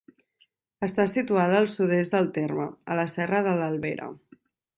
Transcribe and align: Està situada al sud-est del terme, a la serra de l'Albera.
Està 0.87 1.03
situada 1.15 1.59
al 1.63 1.69
sud-est 1.75 2.15
del 2.17 2.31
terme, 2.39 2.67
a 2.95 2.99
la 3.01 3.07
serra 3.13 3.45
de 3.51 3.55
l'Albera. 3.61 4.11